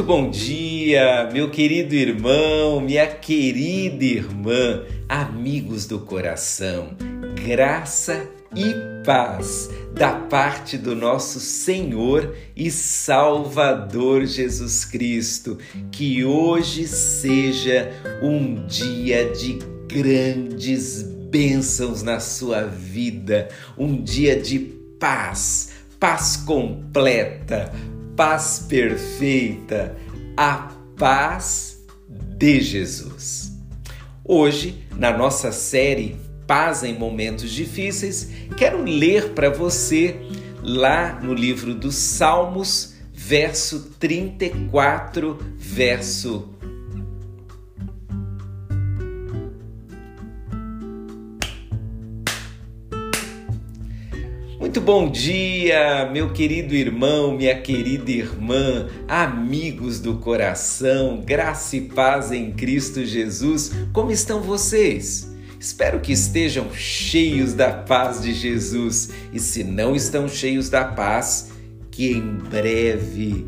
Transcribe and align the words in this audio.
Muito 0.00 0.08
bom 0.08 0.30
dia, 0.30 1.28
meu 1.30 1.50
querido 1.50 1.94
irmão, 1.94 2.80
minha 2.80 3.06
querida 3.06 4.02
irmã, 4.02 4.82
amigos 5.06 5.84
do 5.86 5.98
coração, 6.00 6.96
graça 7.44 8.26
e 8.56 9.04
paz 9.04 9.68
da 9.92 10.12
parte 10.12 10.78
do 10.78 10.96
nosso 10.96 11.38
Senhor 11.38 12.34
e 12.56 12.70
Salvador 12.70 14.24
Jesus 14.24 14.86
Cristo. 14.86 15.58
Que 15.92 16.24
hoje 16.24 16.88
seja 16.88 17.92
um 18.22 18.66
dia 18.66 19.30
de 19.30 19.58
grandes 19.86 21.02
bênçãos 21.02 22.02
na 22.02 22.20
sua 22.20 22.62
vida, 22.62 23.50
um 23.76 24.02
dia 24.02 24.40
de 24.40 24.60
paz, 24.98 25.72
paz 25.98 26.38
completa 26.38 27.70
paz 28.16 28.66
perfeita, 28.68 29.96
a 30.36 30.70
paz 30.96 31.78
de 32.08 32.60
Jesus. 32.60 33.52
Hoje, 34.24 34.84
na 34.96 35.16
nossa 35.16 35.52
série 35.52 36.16
Paz 36.46 36.82
em 36.82 36.98
Momentos 36.98 37.50
Difíceis, 37.50 38.28
quero 38.56 38.82
ler 38.82 39.30
para 39.30 39.50
você 39.50 40.16
lá 40.62 41.20
no 41.20 41.32
livro 41.32 41.74
dos 41.74 41.94
Salmos, 41.94 42.94
verso 43.12 43.90
34, 43.98 45.38
verso 45.56 46.49
bom 54.92 55.08
dia, 55.08 56.10
meu 56.12 56.32
querido 56.32 56.74
irmão, 56.74 57.36
minha 57.36 57.54
querida 57.54 58.10
irmã, 58.10 58.88
amigos 59.06 60.00
do 60.00 60.16
coração, 60.16 61.22
graça 61.24 61.76
e 61.76 61.82
paz 61.82 62.32
em 62.32 62.50
Cristo 62.50 63.04
Jesus. 63.06 63.70
Como 63.92 64.10
estão 64.10 64.42
vocês? 64.42 65.30
Espero 65.60 66.00
que 66.00 66.10
estejam 66.10 66.74
cheios 66.74 67.54
da 67.54 67.70
paz 67.70 68.20
de 68.20 68.34
Jesus 68.34 69.12
e, 69.32 69.38
se 69.38 69.62
não 69.62 69.94
estão 69.94 70.28
cheios 70.28 70.68
da 70.68 70.84
paz, 70.84 71.52
que 71.92 72.10
em 72.10 72.38
breve 72.50 73.46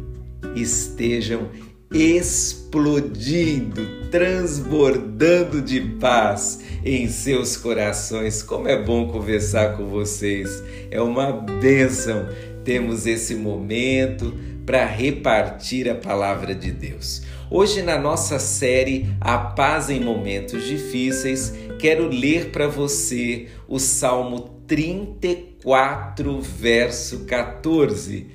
estejam 0.55 1.48
explodindo, 1.95 3.87
transbordando 4.11 5.61
de 5.61 5.81
paz 5.81 6.61
em 6.85 7.09
seus 7.09 7.57
corações. 7.57 8.43
Como 8.43 8.69
é 8.69 8.83
bom 8.83 9.09
conversar 9.09 9.77
com 9.77 9.87
vocês. 9.87 10.63
É 10.91 11.01
uma 11.01 11.33
bênção 11.33 12.27
termos 12.65 13.07
esse 13.07 13.35
momento 13.35 14.35
para 14.65 14.87
repartir 14.87 15.89
a 15.91 15.95
palavra 15.95 16.55
de 16.55 16.70
Deus. 16.70 17.23
Hoje, 17.51 17.83
na 17.83 17.98
nossa 17.98 18.39
série 18.39 19.09
A 19.20 19.37
Paz 19.37 19.91
em 19.91 20.01
Momentos 20.01 20.65
Difíceis, 20.65 21.53
quero 21.79 22.09
ler 22.09 22.51
para 22.51 22.69
você 22.69 23.48
o 23.69 23.79
Salmo 23.79 24.63
34, 24.67 26.41
verso 26.41 27.25
14. 27.27 28.29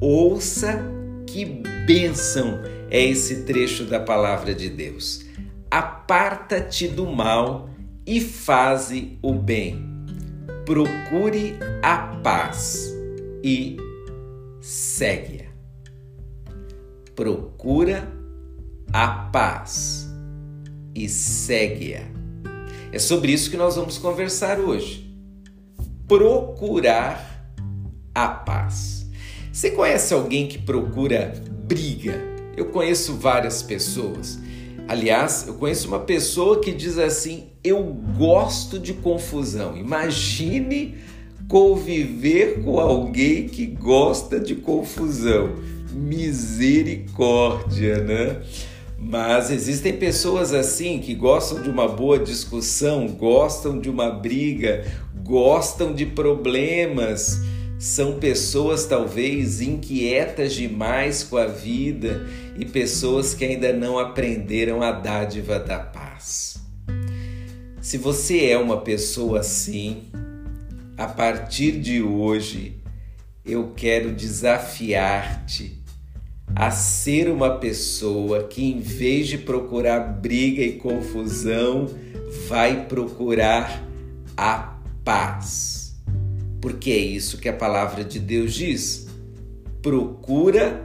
Ouça 0.00 0.82
que 1.26 1.44
bênção 1.86 2.75
é 2.90 3.04
esse 3.04 3.42
trecho 3.42 3.84
da 3.84 4.00
palavra 4.00 4.54
de 4.54 4.68
Deus. 4.68 5.24
Aparta-te 5.70 6.88
do 6.88 7.06
mal 7.06 7.68
e 8.06 8.20
faze 8.20 9.18
o 9.22 9.32
bem. 9.32 9.84
Procure 10.64 11.56
a 11.82 11.96
paz 12.22 12.94
e 13.42 13.76
segue-a. 14.60 15.46
Procura 17.14 18.06
a 18.92 19.08
paz 19.08 20.08
e 20.94 21.08
segue-a. 21.08 22.02
É 22.92 22.98
sobre 22.98 23.32
isso 23.32 23.50
que 23.50 23.56
nós 23.56 23.76
vamos 23.76 23.98
conversar 23.98 24.60
hoje. 24.60 25.06
Procurar 26.06 27.52
a 28.14 28.28
paz. 28.28 29.08
Você 29.52 29.70
conhece 29.70 30.14
alguém 30.14 30.46
que 30.46 30.58
procura 30.58 31.32
briga? 31.50 32.35
Eu 32.56 32.66
conheço 32.66 33.14
várias 33.14 33.62
pessoas. 33.62 34.38
Aliás, 34.88 35.44
eu 35.46 35.54
conheço 35.54 35.88
uma 35.88 35.98
pessoa 35.98 36.60
que 36.60 36.72
diz 36.72 36.98
assim: 36.98 37.48
Eu 37.62 37.82
gosto 38.16 38.78
de 38.78 38.94
confusão. 38.94 39.76
Imagine 39.76 40.94
conviver 41.48 42.62
com 42.62 42.80
alguém 42.80 43.48
que 43.48 43.66
gosta 43.66 44.40
de 44.40 44.54
confusão. 44.54 45.56
Misericórdia, 45.92 48.02
né? 48.02 48.40
Mas 48.98 49.50
existem 49.50 49.92
pessoas 49.92 50.54
assim 50.54 50.98
que 50.98 51.14
gostam 51.14 51.62
de 51.62 51.68
uma 51.68 51.86
boa 51.86 52.18
discussão, 52.18 53.06
gostam 53.08 53.78
de 53.78 53.90
uma 53.90 54.08
briga, 54.10 54.86
gostam 55.22 55.92
de 55.92 56.06
problemas 56.06 57.42
são 57.78 58.18
pessoas 58.18 58.86
talvez 58.86 59.60
inquietas 59.60 60.54
demais 60.54 61.22
com 61.22 61.36
a 61.36 61.46
vida 61.46 62.26
e 62.58 62.64
pessoas 62.64 63.34
que 63.34 63.44
ainda 63.44 63.72
não 63.72 63.98
aprenderam 63.98 64.82
a 64.82 64.92
dádiva 64.92 65.58
da 65.58 65.78
paz. 65.78 66.56
Se 67.80 67.98
você 67.98 68.46
é 68.46 68.58
uma 68.58 68.80
pessoa 68.80 69.40
assim, 69.40 70.04
a 70.96 71.06
partir 71.06 71.72
de 71.72 72.02
hoje 72.02 72.80
eu 73.44 73.72
quero 73.76 74.12
desafiar-te 74.12 75.84
a 76.54 76.70
ser 76.70 77.28
uma 77.28 77.58
pessoa 77.58 78.44
que, 78.44 78.64
em 78.64 78.80
vez 78.80 79.28
de 79.28 79.36
procurar 79.36 80.00
briga 80.00 80.62
e 80.62 80.72
confusão, 80.72 81.86
vai 82.48 82.86
procurar 82.86 83.84
a 84.36 84.78
paz 85.04 85.75
porque 86.60 86.90
é 86.90 86.98
isso 86.98 87.38
que 87.38 87.48
a 87.48 87.52
palavra 87.52 88.04
de 88.04 88.18
Deus 88.18 88.54
diz. 88.54 89.06
Procura 89.82 90.82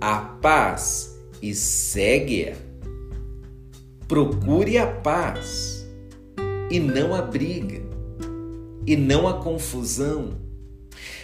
a 0.00 0.16
paz 0.16 1.18
e 1.40 1.54
segue-a. 1.54 2.54
Procure 4.06 4.78
a 4.78 4.86
paz 4.86 5.86
e 6.70 6.78
não 6.78 7.14
a 7.14 7.22
briga, 7.22 7.80
e 8.86 8.96
não 8.96 9.28
a 9.28 9.34
confusão. 9.34 10.40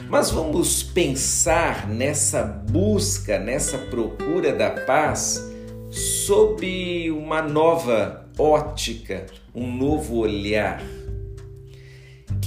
Mas 0.08 0.30
vamos 0.30 0.82
pensar 0.82 1.88
nessa 1.88 2.42
busca, 2.42 3.38
nessa 3.38 3.78
procura 3.78 4.52
da 4.52 4.70
paz 4.70 5.42
sob 5.90 7.10
uma 7.10 7.42
nova 7.42 8.28
ótica, 8.38 9.26
um 9.54 9.74
novo 9.76 10.16
olhar. 10.18 10.82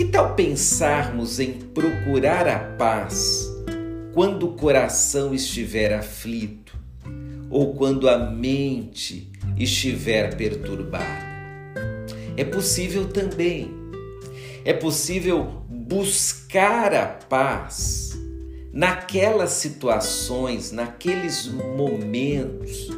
Que 0.02 0.08
tal 0.08 0.34
pensarmos 0.34 1.40
em 1.40 1.52
procurar 1.54 2.48
a 2.48 2.58
paz 2.58 3.48
quando 4.16 4.48
o 4.48 4.54
coração 4.54 5.32
estiver 5.32 5.94
aflito 5.94 6.76
ou 7.52 7.76
quando 7.76 8.10
a 8.10 8.18
mente 8.18 9.32
estiver 9.56 10.36
perturbada? 10.36 11.24
É 12.36 12.44
possível 12.44 13.10
também. 13.10 13.70
É 14.66 14.74
possível 14.74 15.64
buscar 15.70 16.96
a 16.96 17.06
paz 17.06 18.20
naquelas 18.74 19.52
situações, 19.52 20.72
naqueles 20.72 21.46
momentos 21.46 22.90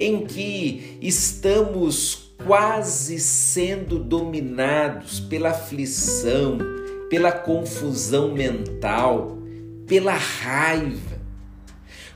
em 0.00 0.24
que 0.24 0.96
estamos 1.02 2.27
quase 2.44 3.18
sendo 3.18 3.98
dominados 3.98 5.20
pela 5.20 5.50
aflição, 5.50 6.58
pela 7.10 7.32
confusão 7.32 8.32
mental, 8.32 9.38
pela 9.86 10.14
raiva. 10.14 11.18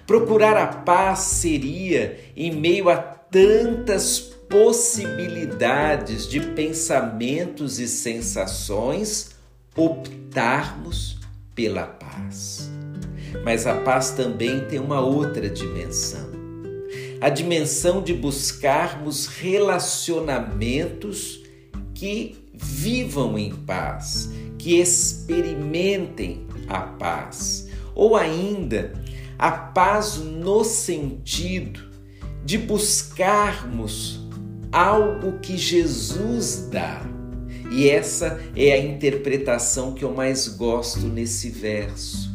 Procurar 0.07 0.57
a 0.57 0.67
paz 0.67 1.21
seria, 1.21 2.21
em 2.37 2.55
meio 2.55 2.89
a 2.89 2.97
tantas 2.97 4.21
possibilidades 4.21 6.29
de 6.29 6.41
pensamentos 6.41 7.79
e 7.79 7.89
sensações, 7.89 9.31
optarmos 9.75 11.19
pela 11.55 11.87
paz. 11.87 12.71
Mas 13.45 13.67
a 13.67 13.77
paz 13.77 14.11
também 14.11 14.67
tem 14.67 14.79
uma 14.79 15.01
outra 15.01 15.49
dimensão 15.49 16.42
a 17.23 17.29
dimensão 17.29 18.03
de 18.03 18.13
buscarmos 18.13 19.29
relacionamentos 19.29 21.45
que 21.95 22.49
vivam 22.53 23.39
em 23.39 23.55
paz, 23.55 24.29
que 24.59 24.81
experimentem 24.81 26.49
a 26.67 26.81
paz, 26.81 27.69
ou 27.95 28.17
ainda 28.17 28.93
a 29.39 29.53
paz 29.53 30.17
no 30.17 30.65
sentido 30.65 31.93
de 32.45 32.59
buscarmos 32.59 34.29
algo 34.73 35.39
que 35.39 35.57
Jesus 35.57 36.69
dá. 36.73 37.03
E 37.71 37.89
essa 37.89 38.43
é 38.57 38.73
a 38.73 38.79
interpretação 38.79 39.95
que 39.95 40.05
eu 40.05 40.13
mais 40.13 40.49
gosto 40.49 41.07
nesse 41.07 41.51
verso. 41.51 42.33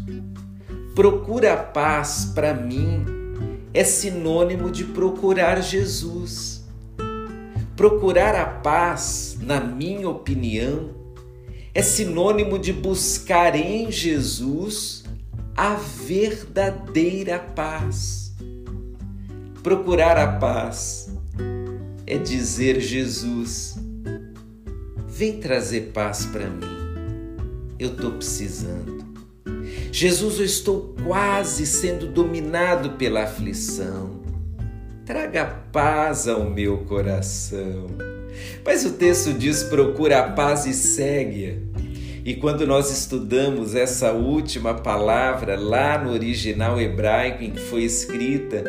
Procura 0.96 1.56
a 1.56 1.58
paz 1.58 2.32
para 2.34 2.54
mim 2.54 3.17
é 3.78 3.84
sinônimo 3.84 4.72
de 4.72 4.84
procurar 4.86 5.62
Jesus. 5.62 6.66
Procurar 7.76 8.34
a 8.34 8.44
paz, 8.44 9.38
na 9.40 9.60
minha 9.60 10.10
opinião, 10.10 10.96
é 11.76 11.84
sinônimo 11.84 12.58
de 12.58 12.74
buscar 12.74 13.56
em 13.56 13.92
Jesus 13.92 15.04
a 15.56 15.76
verdadeira 15.76 17.38
paz. 17.38 18.34
Procurar 19.62 20.18
a 20.18 20.40
paz 20.40 21.12
é 22.08 22.18
dizer 22.18 22.82
Jesus, 22.82 23.76
vem 25.08 25.40
trazer 25.40 25.92
paz 25.94 26.26
para 26.26 26.50
mim. 26.50 26.66
Eu 27.78 27.90
estou 27.90 28.14
precisando. 28.14 29.17
Jesus, 29.92 30.40
eu 30.40 30.46
estou 30.46 30.96
quase 31.06 31.66
sendo 31.66 32.08
dominado 32.08 32.92
pela 32.92 33.24
aflição. 33.24 34.22
Traga 35.06 35.46
paz 35.72 36.28
ao 36.28 36.50
meu 36.50 36.80
coração. 36.80 37.88
Mas 38.66 38.86
o 38.86 38.92
texto 38.92 39.34
diz: 39.34 39.64
procura 39.64 40.20
a 40.20 40.32
paz 40.32 40.66
e 40.66 40.74
segue-a. 40.74 41.68
E 42.28 42.36
quando 42.36 42.68
nós 42.68 42.92
estudamos 42.92 43.74
essa 43.74 44.12
última 44.12 44.74
palavra 44.74 45.58
lá 45.58 45.98
no 45.98 46.12
original 46.12 46.78
hebraico 46.80 47.42
em 47.42 47.52
que 47.52 47.62
foi 47.62 47.84
escrita, 47.84 48.66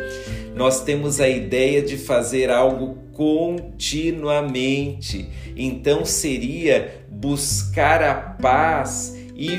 nós 0.55 0.85
temos 0.85 1.19
a 1.19 1.27
ideia 1.27 1.81
de 1.81 1.97
fazer 1.97 2.49
algo 2.49 2.97
continuamente. 3.11 5.27
Então 5.57 6.05
seria 6.05 7.03
buscar 7.11 8.01
a 8.01 8.15
paz 8.15 9.17
e 9.35 9.57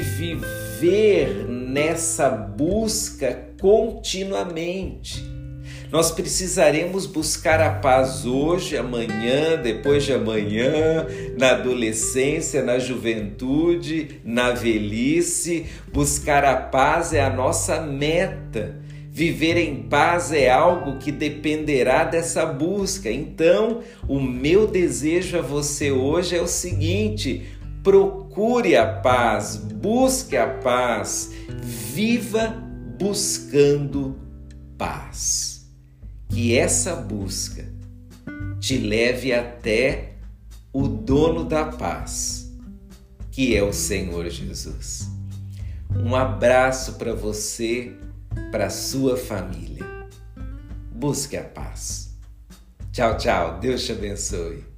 viver 0.81 1.47
nessa 1.47 2.31
busca 2.31 3.51
continuamente. 3.61 5.23
Nós 5.93 6.11
precisaremos 6.11 7.05
buscar 7.05 7.61
a 7.61 7.71
paz 7.71 8.25
hoje, 8.25 8.79
amanhã, 8.79 9.61
depois 9.63 10.05
de 10.05 10.15
amanhã, 10.15 11.07
na 11.39 11.51
adolescência, 11.51 12.63
na 12.63 12.79
juventude, 12.79 14.21
na 14.25 14.53
velhice. 14.53 15.67
Buscar 15.93 16.47
a 16.47 16.57
paz 16.57 17.13
é 17.13 17.21
a 17.21 17.29
nossa 17.29 17.83
meta. 17.83 18.81
Viver 19.11 19.59
em 19.59 19.83
paz 19.83 20.33
é 20.33 20.49
algo 20.49 20.99
que 20.99 21.13
dependerá 21.13 22.05
dessa 22.05 22.47
busca. 22.47 23.11
Então, 23.11 23.81
o 24.09 24.19
meu 24.19 24.67
desejo 24.67 25.39
a 25.39 25.43
você 25.43 25.91
hoje 25.91 26.37
é 26.37 26.41
o 26.41 26.47
seguinte: 26.47 27.45
procure 27.83 28.77
a 28.77 28.87
paz, 29.01 29.57
busque 29.57 30.37
a 30.37 30.49
paz, 30.49 31.33
viva 31.63 32.49
buscando 32.99 34.19
paz 34.77 35.51
que 36.31 36.57
essa 36.57 36.95
busca 36.95 37.69
te 38.61 38.79
leve 38.79 39.33
até 39.33 40.13
o 40.73 40.87
dono 40.87 41.45
da 41.45 41.67
paz, 41.67 42.53
que 43.31 43.57
é 43.57 43.63
o 43.63 43.73
Senhor 43.73 44.29
Jesus. 44.29 45.09
Um 45.95 46.15
abraço 46.15 46.95
para 46.95 47.13
você, 47.13 47.93
para 48.53 48.71
sua 48.71 49.17
família. 49.17 49.85
Busque 50.95 51.37
a 51.37 51.43
paz. 51.43 52.17
Tchau, 52.93 53.17
tchau. 53.17 53.59
Deus 53.59 53.85
te 53.85 53.93
abençoe. 53.93 54.70